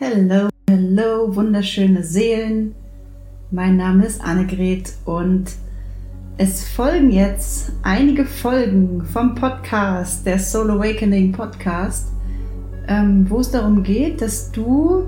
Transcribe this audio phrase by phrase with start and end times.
[0.00, 2.76] Hallo, hallo, wunderschöne Seelen.
[3.50, 5.50] Mein Name ist Annegret und
[6.36, 12.12] es folgen jetzt einige Folgen vom Podcast, der Soul Awakening Podcast,
[12.86, 15.02] ähm, wo es darum geht, dass du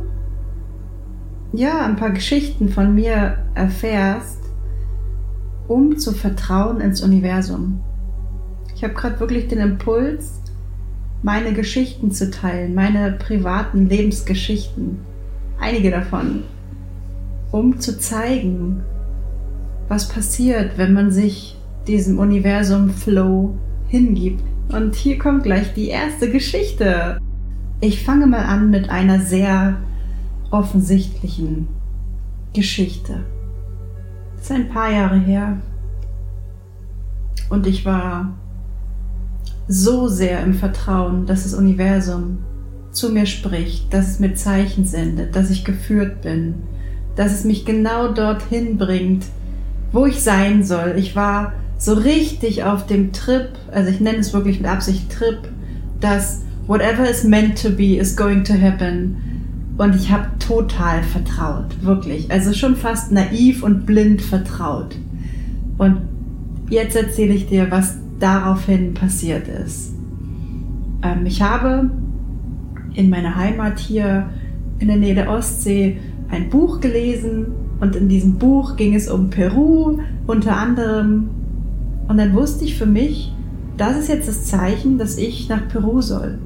[1.52, 4.41] ja ein paar Geschichten von mir erfährst,
[5.68, 7.80] um zu vertrauen ins Universum.
[8.75, 10.39] Ich habe gerade wirklich den Impuls,
[11.23, 14.98] meine Geschichten zu teilen, meine privaten Lebensgeschichten,
[15.59, 16.45] einige davon,
[17.50, 18.82] um zu zeigen,
[19.89, 23.54] was passiert, wenn man sich diesem Universum Flow
[23.89, 24.43] hingibt.
[24.72, 27.18] Und hier kommt gleich die erste Geschichte.
[27.80, 29.77] Ich fange mal an mit einer sehr
[30.50, 31.68] offensichtlichen
[32.55, 33.25] Geschichte.
[34.36, 35.61] Das ist ein paar Jahre her.
[37.48, 38.33] Und ich war
[39.70, 42.38] so sehr im Vertrauen, dass das Universum
[42.91, 46.55] zu mir spricht, dass es mir Zeichen sendet, dass ich geführt bin,
[47.14, 49.27] dass es mich genau dorthin bringt,
[49.92, 50.94] wo ich sein soll.
[50.96, 55.38] Ich war so richtig auf dem Trip, also ich nenne es wirklich mit Absicht Trip,
[56.00, 59.16] dass whatever is meant to be is going to happen.
[59.78, 62.28] Und ich habe total vertraut, wirklich.
[62.32, 64.96] Also schon fast naiv und blind vertraut.
[65.78, 65.98] Und
[66.68, 69.94] jetzt erzähle ich dir, was daraufhin passiert ist.
[71.02, 71.90] Ähm, ich habe
[72.94, 74.30] in meiner Heimat hier
[74.78, 75.98] in der Nähe der Ostsee
[76.30, 77.46] ein Buch gelesen
[77.80, 81.30] und in diesem Buch ging es um Peru unter anderem.
[82.08, 83.32] Und dann wusste ich für mich,
[83.77, 86.38] das ist jetzt das Zeichen, dass ich nach Peru soll.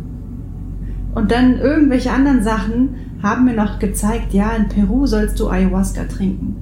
[1.14, 2.90] Und dann irgendwelche anderen Sachen
[3.22, 6.56] haben mir noch gezeigt, ja, in Peru sollst du Ayahuasca trinken.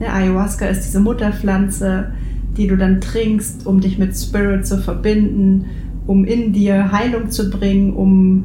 [0.00, 2.12] Ja, Ayahuasca ist diese Mutterpflanze,
[2.58, 5.66] die du dann trinkst, um dich mit Spirit zu verbinden,
[6.06, 8.44] um in dir Heilung zu bringen, um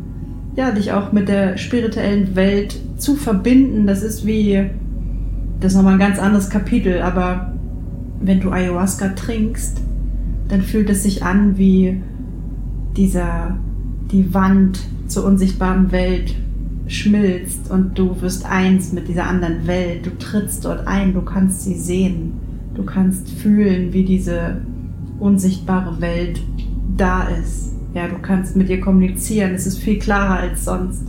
[0.56, 3.88] ja, dich auch mit der spirituellen Welt zu verbinden.
[3.88, 4.70] Das ist wie,
[5.60, 7.54] das ist nochmal ein ganz anderes Kapitel, aber
[8.22, 9.82] wenn du Ayahuasca trinkst,
[10.48, 12.02] dann fühlt es sich an wie
[12.96, 13.58] dieser,
[14.12, 16.36] die Wand zur unsichtbaren Welt
[16.88, 20.06] schmilzt und du wirst eins mit dieser anderen Welt.
[20.06, 22.34] Du trittst dort ein, du kannst sie sehen.
[22.76, 24.62] Du kannst fühlen, wie diese
[25.20, 26.42] unsichtbare Welt
[26.98, 27.74] da ist.
[27.94, 29.54] Ja, du kannst mit ihr kommunizieren.
[29.54, 31.04] Es ist viel klarer als sonst.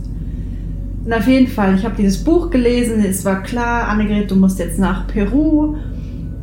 [1.03, 3.03] Und auf jeden Fall, ich habe dieses Buch gelesen.
[3.03, 5.75] Es war klar, Annegret, du musst jetzt nach Peru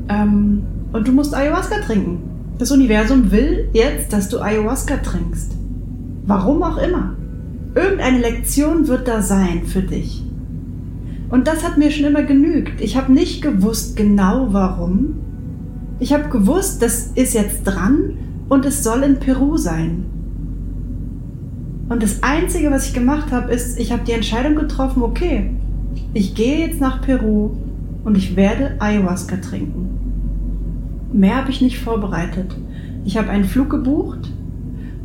[0.08, 0.62] ähm,
[0.92, 2.18] und du musst Ayahuasca trinken.
[2.58, 5.52] Das Universum will jetzt, dass du Ayahuasca trinkst.
[6.26, 7.16] Warum auch immer.
[7.74, 10.22] Irgendeine Lektion wird da sein für dich.
[11.32, 12.82] Und das hat mir schon immer genügt.
[12.82, 15.14] Ich habe nicht gewusst genau warum.
[15.98, 18.18] Ich habe gewusst, das ist jetzt dran
[18.50, 20.04] und es soll in Peru sein.
[21.88, 25.50] Und das Einzige, was ich gemacht habe, ist, ich habe die Entscheidung getroffen, okay,
[26.12, 27.52] ich gehe jetzt nach Peru
[28.04, 29.88] und ich werde Ayahuasca trinken.
[31.14, 32.54] Mehr habe ich nicht vorbereitet.
[33.06, 34.30] Ich habe einen Flug gebucht.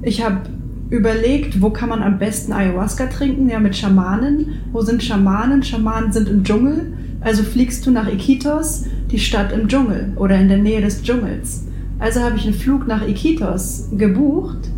[0.02, 0.42] Ich habe
[0.90, 3.50] überlegt, wo kann man am besten Ayahuasca trinken?
[3.50, 4.60] Ja, mit Schamanen.
[4.72, 5.64] Wo sind Schamanen?
[5.64, 6.94] Schamanen sind im Dschungel.
[7.22, 11.66] Also fliegst du nach Iquitos, die Stadt im Dschungel oder in der Nähe des Dschungels.
[12.00, 14.70] Also habe ich einen Flug nach Iquitos gebucht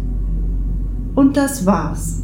[1.15, 2.23] und das war's.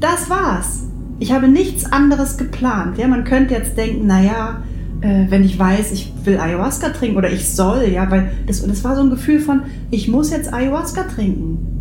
[0.00, 0.84] Das war's.
[1.18, 2.96] Ich habe nichts anderes geplant.
[2.96, 4.62] Ja, man könnte jetzt denken, naja,
[5.00, 8.84] äh, wenn ich weiß, ich will Ayahuasca trinken oder ich soll, ja, weil das, das
[8.84, 11.73] war so ein Gefühl von, ich muss jetzt Ayahuasca trinken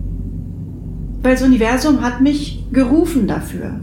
[1.24, 3.80] weil das Universum hat mich gerufen dafür.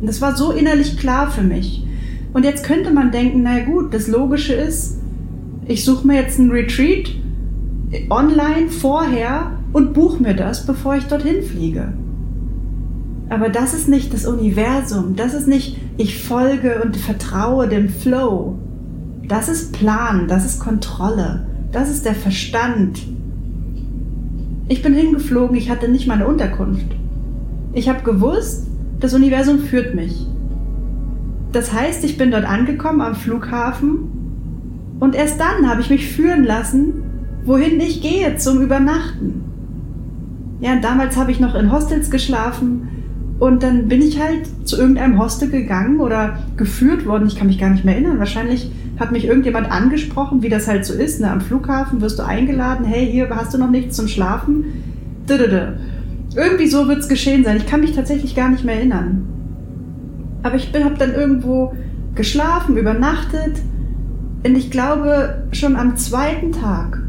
[0.00, 1.84] Und das war so innerlich klar für mich.
[2.32, 4.98] Und jetzt könnte man denken, na gut, das Logische ist,
[5.66, 7.14] ich suche mir jetzt einen Retreat
[8.10, 11.92] online vorher und buche mir das, bevor ich dorthin fliege.
[13.30, 18.58] Aber das ist nicht das Universum, das ist nicht, ich folge und vertraue dem Flow.
[19.26, 23.00] Das ist Plan, das ist Kontrolle, das ist der Verstand,
[24.68, 26.86] ich bin hingeflogen, ich hatte nicht meine Unterkunft.
[27.72, 28.66] Ich habe gewusst,
[29.00, 30.26] das Universum führt mich.
[31.52, 34.10] Das heißt, ich bin dort angekommen am Flughafen
[35.00, 37.02] und erst dann habe ich mich führen lassen,
[37.44, 39.44] wohin ich gehe zum Übernachten.
[40.60, 42.88] Ja, damals habe ich noch in Hostels geschlafen
[43.38, 47.28] und dann bin ich halt zu irgendeinem Hostel gegangen oder geführt worden.
[47.28, 48.18] Ich kann mich gar nicht mehr erinnern.
[48.18, 51.20] Wahrscheinlich hat mich irgendjemand angesprochen, wie das halt so ist.
[51.20, 51.30] Ne?
[51.30, 52.84] Am Flughafen wirst du eingeladen.
[52.84, 54.64] Hey, hier hast du noch nichts zum Schlafen.
[55.28, 57.58] Irgendwie so wird es geschehen sein.
[57.58, 59.28] Ich kann mich tatsächlich gar nicht mehr erinnern.
[60.42, 61.74] Aber ich habe dann irgendwo
[62.16, 63.60] geschlafen, übernachtet.
[64.44, 67.02] Und ich glaube, schon am zweiten Tag,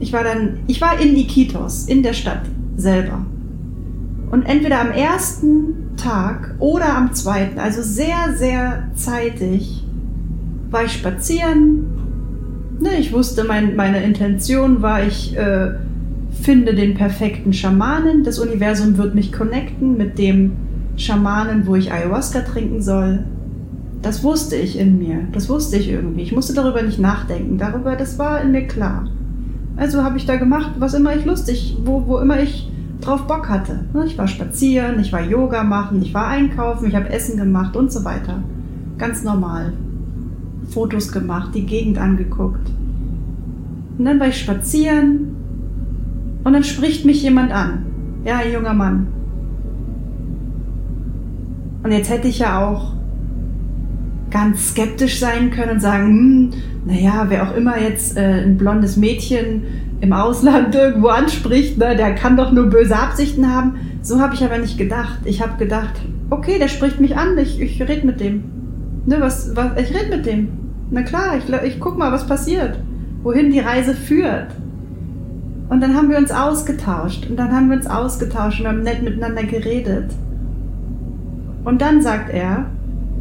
[0.00, 2.42] ich war dann, ich war in Iquitos, in der Stadt
[2.76, 3.24] selber.
[4.30, 9.84] Und entweder am ersten Tag oder am zweiten, also sehr, sehr zeitig,
[10.70, 11.86] war ich spazieren.
[12.80, 15.72] Ne, ich wusste, mein, meine Intention war, ich äh,
[16.42, 18.22] finde den perfekten Schamanen.
[18.22, 20.52] Das Universum wird mich connecten mit dem
[20.96, 23.24] Schamanen, wo ich Ayahuasca trinken soll.
[24.02, 25.20] Das wusste ich in mir.
[25.32, 26.22] Das wusste ich irgendwie.
[26.22, 27.58] Ich musste darüber nicht nachdenken.
[27.58, 29.08] Darüber, das war in mir klar.
[29.76, 32.68] Also habe ich da gemacht, was immer ich lustig, wo, wo immer ich
[33.00, 33.86] drauf Bock hatte.
[33.92, 37.76] Ne, ich war spazieren, ich war Yoga machen, ich war einkaufen, ich habe Essen gemacht
[37.76, 38.42] und so weiter.
[38.98, 39.72] Ganz normal.
[40.70, 42.70] Fotos gemacht, die Gegend angeguckt.
[43.98, 45.36] Und dann war ich spazieren
[46.44, 47.86] und dann spricht mich jemand an.
[48.24, 49.08] Ja, ein junger Mann.
[51.82, 52.97] Und jetzt hätte ich ja auch
[54.30, 56.50] ganz skeptisch sein können und sagen, hm,
[56.86, 59.62] naja, wer auch immer jetzt äh, ein blondes Mädchen
[60.00, 63.76] im Ausland irgendwo anspricht, ne, der kann doch nur böse Absichten haben.
[64.02, 65.20] So habe ich aber nicht gedacht.
[65.24, 68.44] Ich habe gedacht, okay, der spricht mich an, ich, ich rede mit dem.
[69.06, 70.48] Ne, was, was, ich rede mit dem.
[70.90, 72.78] Na klar, ich, ich guck mal, was passiert.
[73.22, 74.52] Wohin die Reise führt.
[75.68, 77.26] Und dann haben wir uns ausgetauscht.
[77.28, 80.10] Und dann haben wir uns ausgetauscht und haben nett miteinander geredet.
[81.64, 82.70] Und dann sagt er,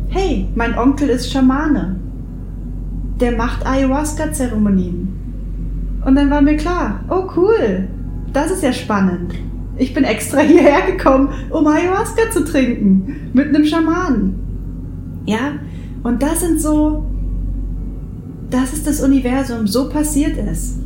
[0.09, 1.99] hey, mein Onkel ist Schamane.
[3.19, 5.07] Der macht Ayahuasca-Zeremonien.
[6.05, 7.87] Und dann war mir klar, oh cool,
[8.31, 9.33] das ist ja spannend.
[9.77, 13.31] Ich bin extra hierher gekommen, um Ayahuasca zu trinken.
[13.33, 14.35] Mit einem Schamanen.
[15.25, 15.53] Ja,
[16.03, 17.05] und das sind so,
[18.49, 20.79] das ist das Universum, so passiert es.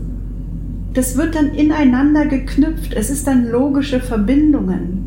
[0.93, 5.05] Das wird dann ineinander geknüpft, es ist dann logische Verbindungen.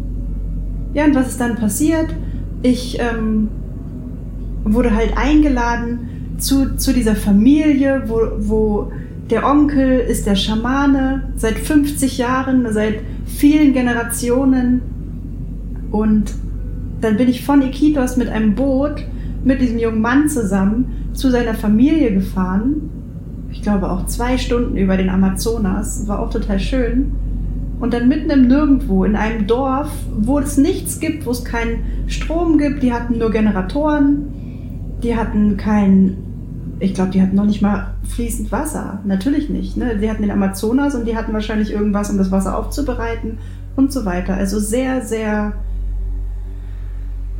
[0.95, 2.15] Ja, und was ist dann passiert?
[2.63, 3.49] Ich ähm,
[4.65, 8.93] wurde halt eingeladen zu, zu dieser Familie, wo, wo
[9.31, 14.83] der Onkel ist der Schamane seit 50 Jahren, seit vielen Generationen.
[15.91, 16.33] Und
[17.01, 19.05] dann bin ich von Iquitos mit einem Boot
[19.45, 22.91] mit diesem jungen Mann zusammen zu seiner Familie gefahren.
[23.53, 26.09] Ich glaube auch zwei Stunden über den Amazonas.
[26.09, 27.13] War auch total schön.
[27.79, 32.07] Und dann mitten im Nirgendwo, in einem Dorf, wo es nichts gibt, wo es keinen
[32.07, 34.27] Strom gibt, die hatten nur Generatoren,
[35.03, 36.17] die hatten kein
[36.81, 39.01] ich glaube, die hatten noch nicht mal fließend Wasser.
[39.05, 39.77] Natürlich nicht.
[39.77, 39.97] Ne?
[39.97, 43.39] Die hatten den Amazonas und die hatten wahrscheinlich irgendwas, um das Wasser aufzubereiten
[43.77, 44.35] und so weiter.
[44.35, 45.55] Also sehr, sehr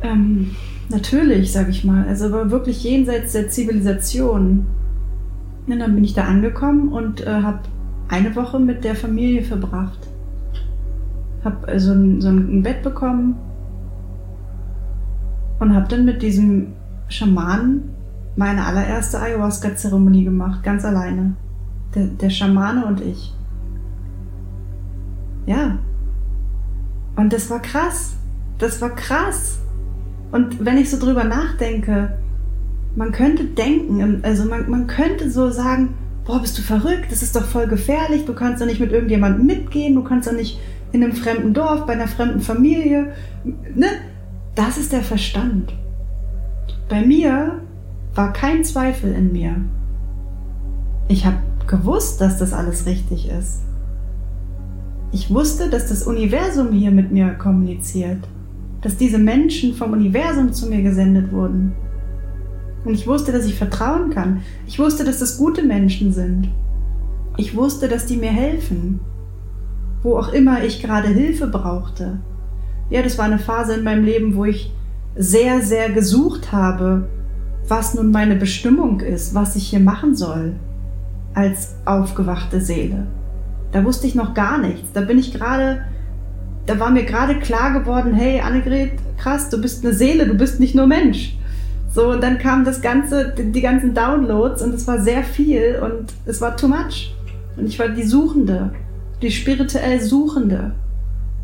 [0.01, 0.51] ähm,
[0.89, 2.07] natürlich, sage ich mal.
[2.07, 4.65] Also war wirklich jenseits der Zivilisation.
[5.67, 7.59] Und dann bin ich da angekommen und äh, habe
[8.07, 9.99] eine Woche mit der Familie verbracht.
[11.43, 13.35] Habe also ein, so ein Bett bekommen
[15.59, 16.73] und habe dann mit diesem
[17.07, 17.95] Schamanen
[18.35, 21.35] meine allererste Ayahuasca-Zeremonie gemacht, ganz alleine.
[21.93, 23.33] Der, der Schamane und ich.
[25.45, 25.77] Ja.
[27.15, 28.15] Und das war krass.
[28.57, 29.59] Das war krass.
[30.31, 32.17] Und wenn ich so drüber nachdenke,
[32.95, 35.93] man könnte denken, also man, man könnte so sagen,
[36.25, 39.45] boah, bist du verrückt, das ist doch voll gefährlich, du kannst doch nicht mit irgendjemandem
[39.45, 40.59] mitgehen, du kannst doch nicht
[40.91, 43.13] in einem fremden Dorf, bei einer fremden Familie.
[43.43, 43.87] Ne?
[44.55, 45.73] Das ist der Verstand.
[46.87, 47.61] Bei mir
[48.13, 49.55] war kein Zweifel in mir.
[51.07, 53.61] Ich habe gewusst, dass das alles richtig ist.
[55.11, 58.27] Ich wusste, dass das Universum hier mit mir kommuniziert,
[58.81, 61.73] dass diese Menschen vom Universum zu mir gesendet wurden.
[62.83, 64.41] Und ich wusste, dass ich vertrauen kann.
[64.67, 66.49] Ich wusste, dass das gute Menschen sind.
[67.37, 68.99] Ich wusste, dass die mir helfen,
[70.03, 72.19] wo auch immer ich gerade Hilfe brauchte.
[72.91, 74.71] Ja, das war eine Phase in meinem Leben, wo ich
[75.15, 77.07] sehr, sehr gesucht habe,
[77.67, 80.53] was nun meine Bestimmung ist, was ich hier machen soll
[81.33, 83.07] als aufgewachte Seele.
[83.71, 84.91] Da wusste ich noch gar nichts.
[84.93, 85.81] Da bin ich gerade,
[86.65, 90.59] da war mir gerade klar geworden, hey Annegret, krass, du bist eine Seele, du bist
[90.59, 91.37] nicht nur Mensch.
[91.93, 96.13] So, und dann kam das ganze, die ganzen Downloads und es war sehr viel und
[96.25, 97.15] es war too much.
[97.57, 98.71] Und ich war die Suchende,
[99.21, 100.73] die spirituell Suchende.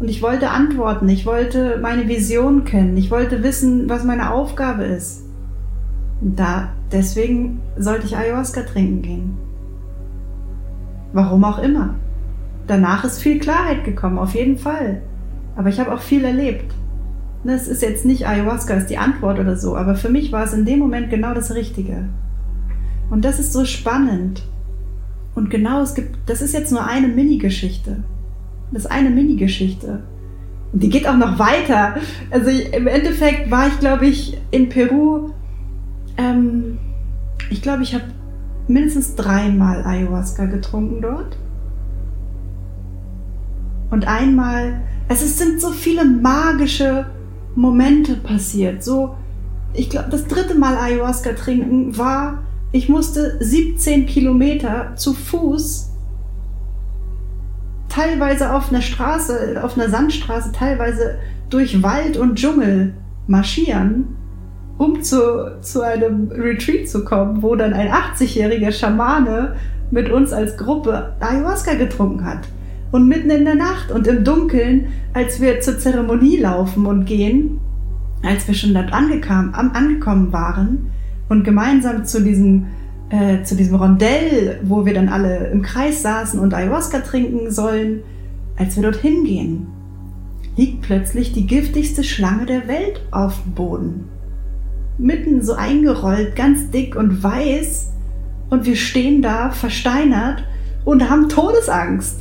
[0.02, 4.84] Und ich wollte antworten, ich wollte meine Vision kennen, ich wollte wissen, was meine Aufgabe
[4.84, 5.22] ist.
[6.22, 9.38] Da, deswegen sollte ich Ayahuasca trinken gehen.
[11.14, 11.94] Warum auch immer.
[12.66, 15.04] Danach ist viel Klarheit gekommen, auf jeden Fall.
[15.56, 16.74] Aber ich habe auch viel erlebt.
[17.44, 20.54] Das ist jetzt nicht Ayahuasca ist die Antwort oder so, aber für mich war es
[20.54, 22.10] in dem Moment genau das Richtige.
[23.12, 24.48] Und das ist so spannend.
[25.36, 28.04] Und genau, es gibt, das ist jetzt nur eine Mini-Geschichte.
[28.72, 30.04] Das ist eine Mini-Geschichte.
[30.72, 31.96] Und die geht auch noch weiter.
[32.30, 35.32] Also ich, im Endeffekt war ich, glaube ich, in Peru
[36.18, 36.78] ähm,
[37.50, 38.06] ich glaube, ich habe
[38.68, 41.38] mindestens dreimal Ayahuasca getrunken dort.
[43.90, 47.08] Und einmal, es sind so viele magische
[47.56, 48.84] Momente passiert.
[48.84, 49.16] So,
[49.74, 55.91] ich glaube, das dritte Mal Ayahuasca trinken war, ich musste 17 Kilometer zu Fuß,
[57.92, 61.16] teilweise auf einer Straße, auf einer Sandstraße, teilweise
[61.50, 62.94] durch Wald und Dschungel
[63.28, 64.16] marschieren,
[64.78, 69.56] um zu, zu einem Retreat zu kommen, wo dann ein 80-jähriger Schamane
[69.92, 72.48] mit uns als Gruppe Ayahuasca getrunken hat.
[72.92, 77.60] Und mitten in der Nacht und im Dunkeln, als wir zur Zeremonie laufen und gehen,
[78.24, 80.92] als wir schon dort angekommen waren
[81.30, 82.68] und gemeinsam zu diesem,
[83.12, 88.04] äh, zu diesem Rondell, wo wir dann alle im Kreis saßen und Ayahuasca trinken sollen,
[88.58, 89.68] als wir dorthin gehen,
[90.56, 94.10] liegt plötzlich die giftigste Schlange der Welt auf dem Boden.
[94.98, 97.92] Mitten so eingerollt, ganz dick und weiß.
[98.50, 100.44] Und wir stehen da versteinert
[100.86, 102.20] und haben Todesangst.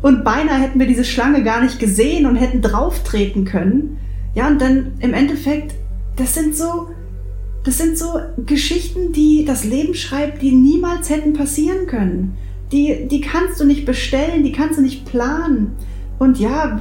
[0.00, 3.98] Und beinahe hätten wir diese Schlange gar nicht gesehen und hätten drauftreten können.
[4.34, 5.74] Ja, und dann im Endeffekt,
[6.16, 6.88] das sind so,
[7.64, 12.36] das sind so Geschichten, die das Leben schreibt, die niemals hätten passieren können.
[12.72, 15.72] Die, die kannst du nicht bestellen, die kannst du nicht planen.
[16.18, 16.80] Und ja,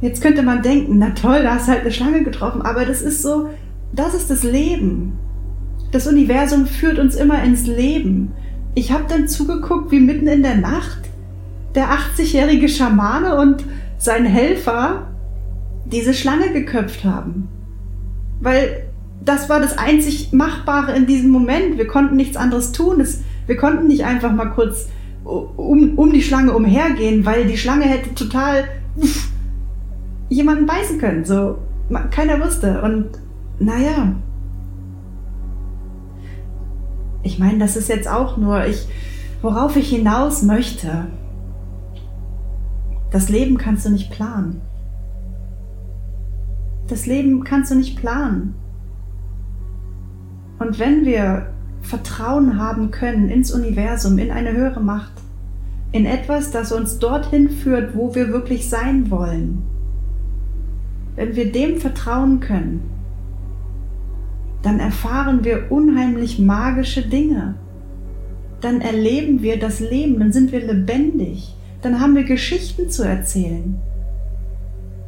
[0.00, 3.02] jetzt könnte man denken, na toll, da hast du halt eine Schlange getroffen, aber das
[3.02, 3.48] ist so,
[3.92, 5.18] das ist das Leben.
[5.90, 8.32] Das Universum führt uns immer ins Leben.
[8.74, 11.00] Ich habe dann zugeguckt, wie mitten in der Nacht
[11.74, 13.64] der 80-jährige Schamane und
[13.98, 15.08] sein Helfer
[15.86, 17.48] diese Schlange geköpft haben.
[18.40, 18.89] Weil
[19.20, 21.76] das war das einzig Machbare in diesem Moment.
[21.76, 23.00] Wir konnten nichts anderes tun.
[23.00, 24.88] Es, wir konnten nicht einfach mal kurz
[25.24, 28.64] um, um die Schlange umhergehen, weil die Schlange hätte total
[28.96, 29.30] uff,
[30.28, 31.24] jemanden beißen können.
[31.24, 31.58] So,
[32.10, 32.80] keiner wusste.
[32.82, 33.10] Und
[33.58, 34.14] naja.
[37.22, 38.88] Ich meine, das ist jetzt auch nur, ich,
[39.42, 41.06] worauf ich hinaus möchte.
[43.10, 44.62] Das Leben kannst du nicht planen.
[46.88, 48.54] Das Leben kannst du nicht planen.
[50.60, 51.46] Und wenn wir
[51.80, 55.12] Vertrauen haben können ins Universum, in eine höhere Macht,
[55.90, 59.62] in etwas, das uns dorthin führt, wo wir wirklich sein wollen,
[61.16, 62.82] wenn wir dem vertrauen können,
[64.62, 67.54] dann erfahren wir unheimlich magische Dinge.
[68.60, 73.76] Dann erleben wir das Leben, dann sind wir lebendig, dann haben wir Geschichten zu erzählen.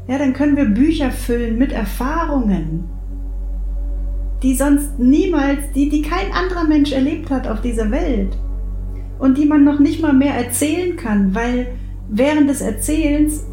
[0.08, 2.84] Ja, dann können wir Bücher füllen mit Erfahrungen,
[4.42, 8.36] die sonst niemals, die, die kein anderer Mensch erlebt hat auf dieser Welt
[9.18, 11.68] und die man noch nicht mal mehr erzählen kann, weil
[12.08, 13.44] während des Erzählens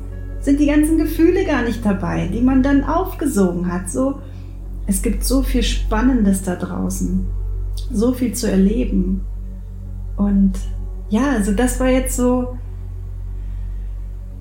[0.42, 3.90] sind die ganzen Gefühle gar nicht dabei, die man dann aufgesogen hat.
[3.90, 4.20] So,
[4.88, 7.28] es gibt so viel Spannendes da draußen,
[7.92, 9.22] so viel zu erleben.
[10.18, 10.54] Und
[11.10, 12.58] ja, also das war jetzt so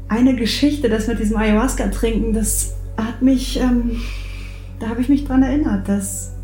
[0.08, 4.00] eine Geschichte, das mit diesem Ayahuasca-Trinken, das hat mich, ähm,
[4.80, 6.37] da habe ich mich dran erinnert, dass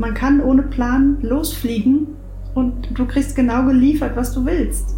[0.00, 2.08] man kann ohne Plan losfliegen
[2.54, 4.96] und du kriegst genau geliefert, was du willst.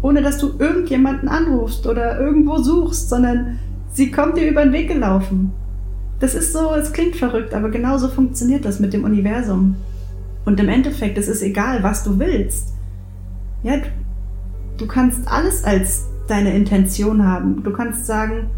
[0.00, 3.58] Ohne dass du irgendjemanden anrufst oder irgendwo suchst, sondern
[3.92, 5.52] sie kommt dir über den Weg gelaufen.
[6.20, 9.76] Das ist so, es klingt verrückt, aber genauso funktioniert das mit dem Universum.
[10.46, 12.72] Und im Endeffekt, es ist egal, was du willst.
[13.62, 13.74] Ja,
[14.78, 17.62] du kannst alles als deine Intention haben.
[17.62, 18.48] Du kannst sagen,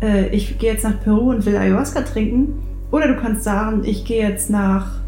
[0.00, 2.69] äh, ich gehe jetzt nach Peru und will Ayahuasca trinken.
[2.90, 5.00] Oder du kannst sagen, ich gehe jetzt nach,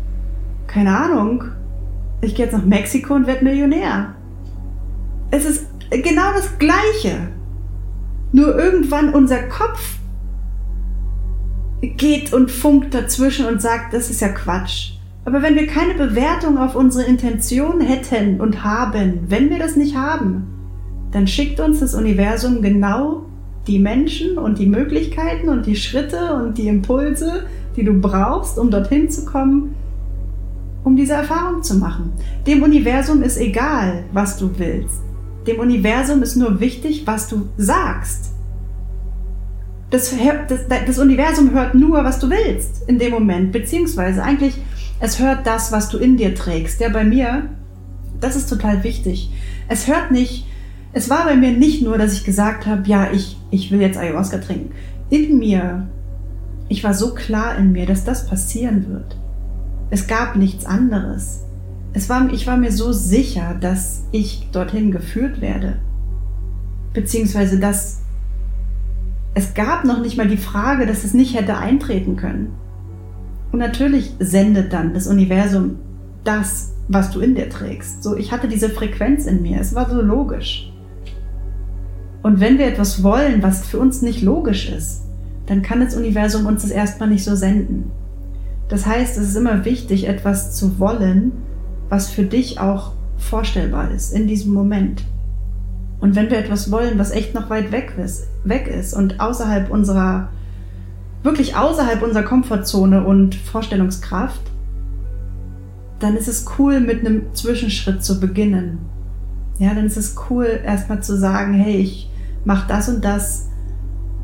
[0.66, 1.44] keine Ahnung,
[2.20, 4.14] ich gehe jetzt nach Mexiko und werde Millionär.
[5.30, 7.28] Es ist genau das Gleiche.
[8.32, 9.96] Nur irgendwann unser Kopf
[11.80, 14.92] geht und funkt dazwischen und sagt, das ist ja Quatsch.
[15.24, 19.96] Aber wenn wir keine Bewertung auf unsere Intention hätten und haben, wenn wir das nicht
[19.96, 20.46] haben,
[21.10, 23.24] dann schickt uns das Universum genau
[23.66, 28.70] die Menschen und die Möglichkeiten und die Schritte und die Impulse, die du brauchst, um
[28.70, 29.74] dorthin zu kommen,
[30.84, 32.12] um diese Erfahrung zu machen.
[32.46, 35.00] Dem Universum ist egal, was du willst.
[35.46, 38.30] Dem Universum ist nur wichtig, was du sagst.
[39.90, 40.14] Das,
[40.48, 44.56] das, das, Universum hört nur, was du willst in dem Moment, beziehungsweise eigentlich,
[45.00, 46.80] es hört das, was du in dir trägst.
[46.80, 47.50] Ja, bei mir,
[48.18, 49.30] das ist total wichtig.
[49.68, 50.46] Es hört nicht,
[50.94, 53.98] es war bei mir nicht nur, dass ich gesagt habe, ja, ich, ich will jetzt
[53.98, 54.70] Ayahuasca trinken.
[55.10, 55.88] In mir,
[56.72, 59.14] ich war so klar in mir, dass das passieren wird.
[59.90, 61.42] Es gab nichts anderes.
[61.92, 65.80] Es war, ich war mir so sicher, dass ich dorthin geführt werde.
[66.94, 68.00] Beziehungsweise, dass
[69.34, 72.54] es gab noch nicht mal die Frage, dass es nicht hätte eintreten können.
[73.52, 75.78] Und natürlich sendet dann das Universum
[76.24, 78.02] das, was du in dir trägst.
[78.02, 79.60] So, ich hatte diese Frequenz in mir.
[79.60, 80.72] Es war so logisch.
[82.22, 85.02] Und wenn wir etwas wollen, was für uns nicht logisch ist,
[85.46, 87.90] dann kann das Universum uns das erstmal nicht so senden.
[88.68, 91.32] Das heißt, es ist immer wichtig, etwas zu wollen,
[91.88, 95.04] was für dich auch vorstellbar ist in diesem Moment.
[96.00, 99.70] Und wenn wir etwas wollen, was echt noch weit weg ist, weg ist und außerhalb
[99.70, 100.30] unserer,
[101.22, 104.40] wirklich außerhalb unserer Komfortzone und Vorstellungskraft,
[106.00, 108.78] dann ist es cool, mit einem Zwischenschritt zu beginnen.
[109.58, 112.10] Ja, dann ist es cool, erstmal zu sagen, hey, ich
[112.44, 113.48] mache das und das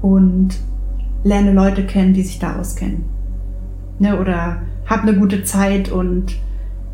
[0.03, 0.59] und
[1.25, 3.05] lerne Leute kennen, die sich da auskennen.
[3.99, 6.37] Ne, oder hab eine gute Zeit und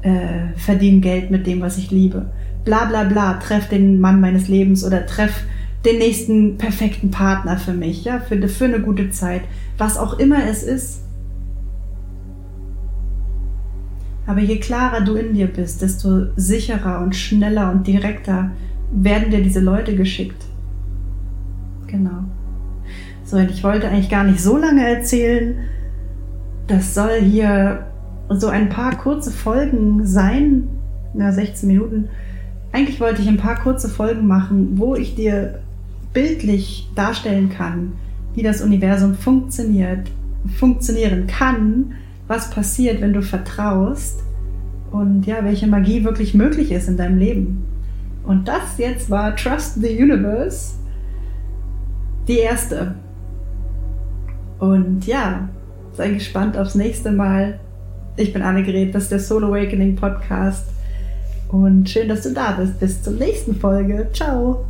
[0.02, 2.30] äh, verdiene Geld mit dem, was ich liebe.
[2.64, 5.44] Bla bla bla, treff den Mann meines Lebens oder treff
[5.84, 9.42] den nächsten perfekten Partner für mich, ja, für, für eine gute Zeit.
[9.76, 11.02] Was auch immer es ist.
[14.26, 18.52] Aber je klarer du in dir bist, desto sicherer und schneller und direkter
[18.90, 20.42] werden dir diese Leute geschickt.
[21.86, 22.24] Genau.
[23.34, 25.56] So, und ich wollte eigentlich gar nicht so lange erzählen.
[26.68, 27.84] Das soll hier
[28.28, 30.68] so ein paar kurze Folgen sein.
[31.14, 32.10] Na, 16 Minuten.
[32.70, 35.58] Eigentlich wollte ich ein paar kurze Folgen machen, wo ich dir
[36.12, 37.94] bildlich darstellen kann,
[38.36, 40.12] wie das Universum funktioniert,
[40.56, 41.94] funktionieren kann,
[42.28, 44.22] was passiert, wenn du vertraust
[44.92, 47.64] und ja, welche Magie wirklich möglich ist in deinem Leben.
[48.24, 50.74] Und das jetzt war Trust the Universe,
[52.28, 52.94] die erste.
[54.58, 55.48] Und ja,
[55.94, 57.60] sei gespannt aufs nächste Mal.
[58.16, 60.66] Ich bin Annegret, das ist der Soul Awakening Podcast.
[61.48, 62.80] Und schön, dass du da bist.
[62.80, 64.08] Bis zur nächsten Folge.
[64.12, 64.64] Ciao.